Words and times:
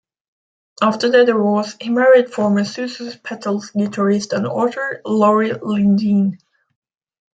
After 0.81 1.09
their 1.11 1.25
divorce, 1.25 1.75
he 1.79 1.89
married 1.91 2.33
former 2.33 2.61
Zuzu's 2.63 3.17
Petals 3.17 3.69
guitarist 3.69 4.35
and 4.35 4.47
author 4.47 4.99
Laurie 5.05 5.51
Lindeen. 5.53 6.39